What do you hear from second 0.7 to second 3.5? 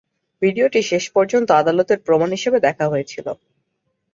শেষ পর্যন্ত আদালতের প্রমাণ হিসাবে দেখা হয়েছিল।